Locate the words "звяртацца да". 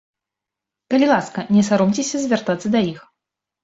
2.27-2.87